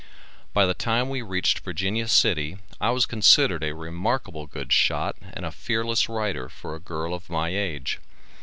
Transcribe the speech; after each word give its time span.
By 0.51 0.65
the 0.65 0.73
time 0.73 1.09
we 1.09 1.21
reached 1.21 1.59
Virginia 1.59 2.07
City 2.07 2.57
I 2.79 2.89
was 2.89 3.05
considered 3.05 3.63
a 3.63 3.75
remarkable 3.75 4.47
good 4.47 4.73
shot 4.73 5.15
and 5.21 5.45
a 5.45 5.51
fearless 5.51 6.09
rider 6.09 6.49
for 6.49 6.73
a 6.73 6.79
girl 6.79 7.13
of 7.13 7.29
my 7.29 7.49
age. 7.49 7.99